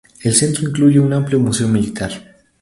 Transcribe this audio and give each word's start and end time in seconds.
El 0.23 0.33
centro 0.33 0.67
incluye 0.67 0.99
un 0.99 1.13
amplio 1.13 1.39
museo 1.39 1.67
militar. 1.67 2.11